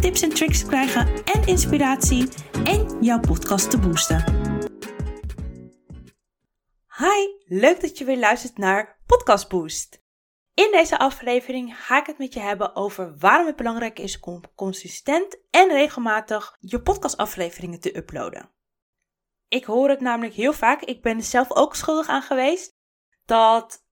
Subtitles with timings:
[0.00, 2.28] tips en tricks te krijgen en inspiratie
[2.64, 4.24] en jouw podcast te boosten.
[6.98, 10.02] Hi, leuk dat je weer luistert naar Podcast Boost.
[10.54, 14.40] In deze aflevering ga ik het met je hebben over waarom het belangrijk is om
[14.54, 18.50] consistent en regelmatig je podcastafleveringen te uploaden.
[19.48, 22.76] Ik hoor het namelijk heel vaak, ik ben er zelf ook schuldig aan geweest,
[23.24, 23.84] dat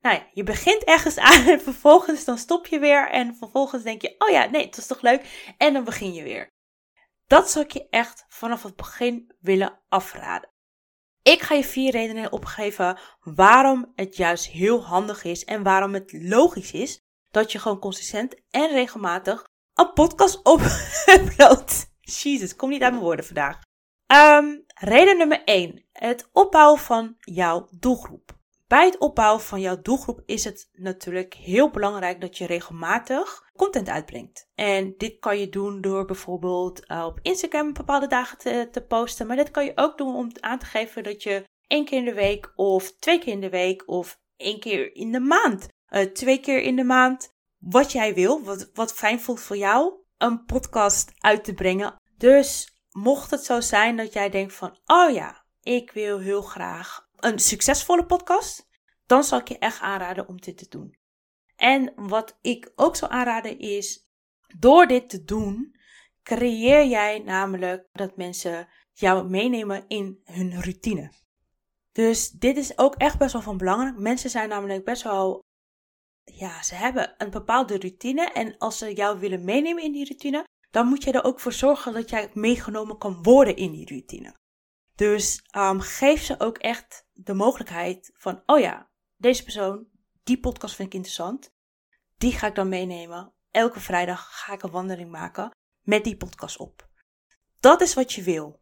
[0.00, 4.02] nou ja, je begint ergens aan en vervolgens dan stop je weer en vervolgens denk
[4.02, 6.48] je, oh ja, nee, het was toch leuk en dan begin je weer.
[7.26, 10.50] Dat zou ik je echt vanaf het begin willen afraden.
[11.22, 16.12] Ik ga je vier redenen opgeven waarom het juist heel handig is en waarom het
[16.12, 20.40] logisch is dat je gewoon consistent en regelmatig een podcast
[21.14, 21.90] uploadt.
[22.00, 23.60] Jezus, kom niet uit mijn woorden vandaag.
[24.06, 25.84] Um, reden nummer 1.
[25.92, 28.39] Het opbouwen van jouw doelgroep.
[28.70, 33.88] Bij het opbouwen van jouw doelgroep is het natuurlijk heel belangrijk dat je regelmatig content
[33.88, 34.48] uitbrengt.
[34.54, 39.26] En dit kan je doen door bijvoorbeeld uh, op Instagram bepaalde dagen te, te, posten.
[39.26, 42.04] Maar dit kan je ook doen om aan te geven dat je één keer in
[42.04, 46.00] de week of twee keer in de week of één keer in de maand, uh,
[46.00, 50.44] twee keer in de maand, wat jij wil, wat, wat fijn voelt voor jou, een
[50.44, 51.94] podcast uit te brengen.
[52.16, 57.08] Dus mocht het zo zijn dat jij denkt van, oh ja, ik wil heel graag
[57.20, 58.68] een succesvolle podcast,
[59.06, 60.98] dan zal ik je echt aanraden om dit te doen.
[61.56, 64.08] En wat ik ook zou aanraden is,
[64.58, 65.74] door dit te doen,
[66.22, 71.12] creëer jij namelijk dat mensen jou meenemen in hun routine.
[71.92, 73.98] Dus dit is ook echt best wel van belang.
[73.98, 75.44] Mensen zijn namelijk best wel,
[76.24, 78.32] ja, ze hebben een bepaalde routine.
[78.32, 81.52] En als ze jou willen meenemen in die routine, dan moet je er ook voor
[81.52, 84.38] zorgen dat jij meegenomen kan worden in die routine.
[84.94, 89.86] Dus um, geef ze ook echt de mogelijkheid van, oh ja, deze persoon,
[90.22, 91.52] die podcast vind ik interessant.
[92.18, 93.32] Die ga ik dan meenemen.
[93.50, 95.50] Elke vrijdag ga ik een wandeling maken
[95.82, 96.88] met die podcast op.
[97.60, 98.60] Dat is wat je wil.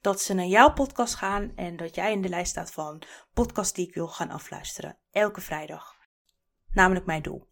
[0.00, 3.72] Dat ze naar jouw podcast gaan en dat jij in de lijst staat van podcasts
[3.72, 4.98] die ik wil gaan afluisteren.
[5.10, 5.96] Elke vrijdag.
[6.72, 7.48] Namelijk mijn doel.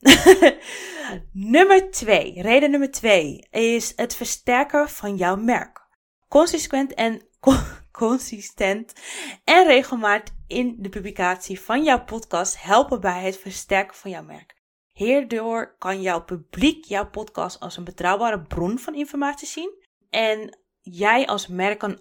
[1.32, 5.86] nummer twee, reden nummer twee is het versterken van jouw merk.
[6.28, 7.28] Consequent en
[7.96, 8.92] consistent
[9.44, 14.54] en regelmatig in de publicatie van jouw podcast helpen bij het versterken van jouw merk.
[14.92, 21.26] Hierdoor kan jouw publiek jouw podcast als een betrouwbare bron van informatie zien en jij
[21.26, 22.00] als merk een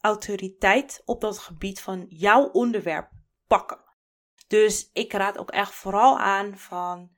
[0.00, 3.10] autoriteit op dat gebied van jouw onderwerp
[3.46, 3.84] pakken.
[4.46, 7.10] Dus ik raad ook echt vooral aan van,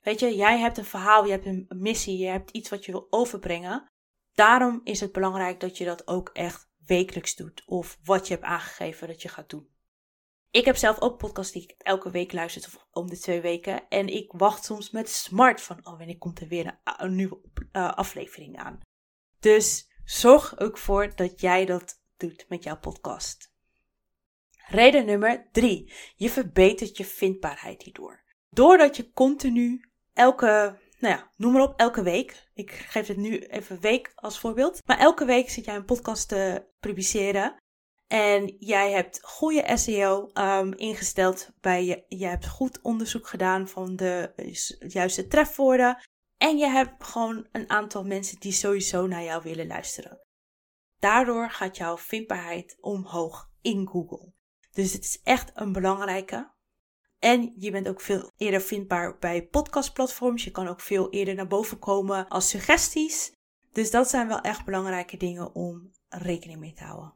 [0.00, 2.92] weet je, jij hebt een verhaal, je hebt een missie, je hebt iets wat je
[2.92, 3.86] wil overbrengen.
[4.34, 8.46] Daarom is het belangrijk dat je dat ook echt wekelijks doet of wat je hebt
[8.46, 9.68] aangegeven dat je gaat doen.
[10.50, 13.88] Ik heb zelf ook podcasts die ik elke week luister of om de twee weken.
[13.88, 17.40] En ik wacht soms met smart van, oh, wanneer komt er weer een, nieuwe
[17.72, 18.80] uh, aflevering aan.
[19.40, 23.52] Dus zorg ook voor dat jij dat doet met jouw podcast.
[24.66, 25.92] Reden nummer drie.
[26.16, 28.22] Je verbetert je vindbaarheid hierdoor.
[28.50, 32.48] Doordat je continu elke nou ja, noem maar op, elke week.
[32.54, 34.80] Ik geef het nu even week als voorbeeld.
[34.86, 37.56] Maar elke week zit jij een podcast te publiceren.
[38.06, 42.04] En jij hebt goede SEO um, ingesteld bij je.
[42.08, 44.32] Je hebt goed onderzoek gedaan van de
[44.88, 45.98] juiste trefwoorden.
[46.36, 50.20] En je hebt gewoon een aantal mensen die sowieso naar jou willen luisteren.
[50.98, 54.32] Daardoor gaat jouw vindbaarheid omhoog in Google.
[54.72, 56.53] Dus het is echt een belangrijke.
[57.24, 60.44] En je bent ook veel eerder vindbaar bij podcastplatforms.
[60.44, 63.32] Je kan ook veel eerder naar boven komen als suggesties.
[63.72, 67.14] Dus dat zijn wel echt belangrijke dingen om rekening mee te houden.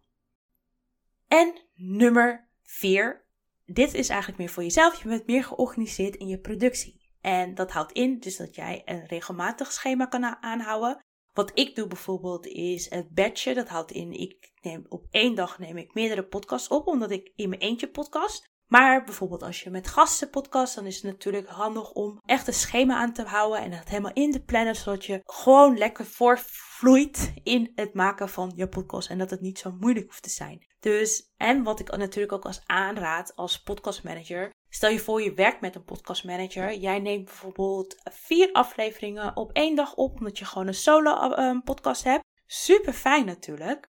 [1.27, 3.25] En nummer 4.
[3.67, 5.03] Dit is eigenlijk meer voor jezelf.
[5.03, 7.11] Je bent meer georganiseerd in je productie.
[7.21, 11.05] En dat houdt in dus dat jij een regelmatig schema kan aanhouden.
[11.33, 13.55] Wat ik doe bijvoorbeeld is het batchen.
[13.55, 17.33] Dat houdt in, ik neem op één dag neem ik meerdere podcasts op, omdat ik
[17.37, 18.57] in mijn eentje podcast.
[18.69, 22.55] Maar bijvoorbeeld als je met gasten podcast, dan is het natuurlijk handig om echt een
[22.55, 27.33] schema aan te houden en het helemaal in te plannen, zodat je gewoon lekker voorvloeit
[27.43, 30.67] in het maken van je podcast en dat het niet zo moeilijk hoeft te zijn.
[30.81, 35.61] Dus, en wat ik natuurlijk ook als aanraad als podcastmanager, stel je voor je werkt
[35.61, 40.67] met een podcastmanager, jij neemt bijvoorbeeld vier afleveringen op één dag op, omdat je gewoon
[40.67, 42.25] een solo eh, podcast hebt.
[42.47, 43.89] Super fijn natuurlijk.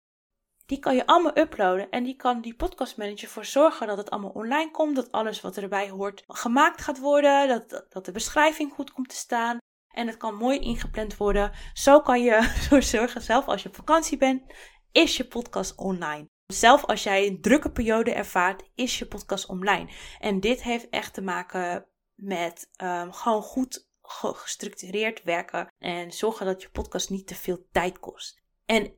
[0.67, 4.31] Die kan je allemaal uploaden en die kan die podcastmanager voor zorgen dat het allemaal
[4.31, 8.91] online komt, dat alles wat erbij hoort gemaakt gaat worden, dat, dat de beschrijving goed
[8.91, 9.57] komt te staan.
[9.93, 11.51] En het kan mooi ingepland worden.
[11.73, 14.53] Zo kan je ervoor zorgen, zelf als je op vakantie bent,
[14.91, 16.27] is je podcast online.
[16.45, 19.89] Zelf als jij een drukke periode ervaart, is je podcast online.
[20.19, 26.61] En dit heeft echt te maken met um, gewoon goed gestructureerd werken en zorgen dat
[26.61, 28.41] je podcast niet te veel tijd kost.
[28.65, 28.93] En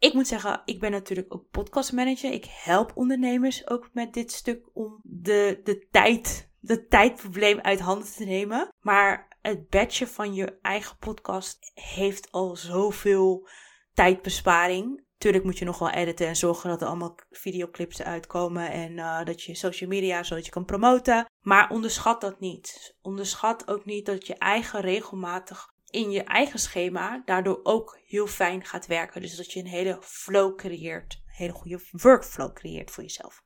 [0.00, 2.32] ik moet zeggen, ik ben natuurlijk ook podcastmanager.
[2.32, 8.12] Ik help ondernemers ook met dit stuk om de, de tijd, de tijdprobleem uit handen
[8.12, 8.74] te nemen.
[8.80, 13.48] Maar het batchen van je eigen podcast heeft al zoveel
[13.92, 15.04] tijdbesparing.
[15.18, 19.24] Tuurlijk moet je nog wel editen en zorgen dat er allemaal videoclips uitkomen en uh,
[19.24, 21.26] dat je social media zodat je kan promoten.
[21.40, 22.96] Maar onderschat dat niet.
[23.02, 28.64] Onderschat ook niet dat je eigen regelmatig in je eigen schema daardoor ook heel fijn
[28.64, 29.20] gaat werken.
[29.20, 33.42] Dus dat je een hele flow creëert, een hele goede workflow creëert voor jezelf.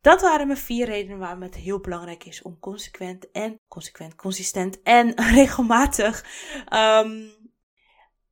[0.00, 4.82] Dat waren mijn vier redenen waarom het heel belangrijk is om consequent en consequent, consistent
[4.82, 6.24] en regelmatig
[6.72, 7.32] um,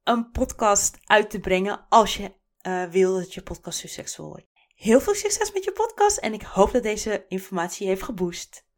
[0.05, 2.33] een podcast uit te brengen als je
[2.67, 4.47] uh, wil dat je podcast succesvol wordt.
[4.75, 8.69] Heel veel succes met je podcast en ik hoop dat deze informatie heeft geboost.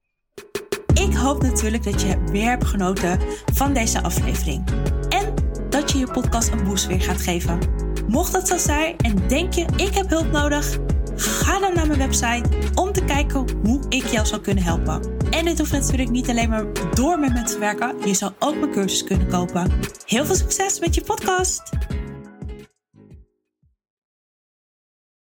[1.22, 3.20] Hoop natuurlijk dat je weer hebt genoten
[3.52, 4.64] van deze aflevering
[5.08, 5.34] en
[5.68, 7.58] dat je je podcast een boost weer gaat geven.
[8.08, 10.78] Mocht dat zo zijn en denk je ik heb hulp nodig,
[11.16, 15.00] ga dan naar mijn website om te kijken hoe ik jou zou kunnen helpen.
[15.30, 16.64] En dit hoeft natuurlijk niet alleen maar
[16.94, 19.70] door met me te werken, je zou ook mijn cursus kunnen kopen.
[20.06, 21.62] Heel veel succes met je podcast!